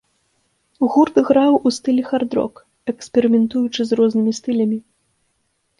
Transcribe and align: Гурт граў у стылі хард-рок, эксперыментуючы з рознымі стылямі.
Гурт 0.93 1.15
граў 1.27 1.53
у 1.69 1.73
стылі 1.77 2.03
хард-рок, 2.09 2.55
эксперыментуючы 2.95 3.81
з 3.91 4.03
рознымі 4.03 4.31
стылямі. 4.41 4.77